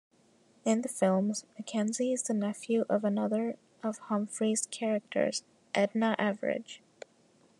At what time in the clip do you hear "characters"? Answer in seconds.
4.71-5.43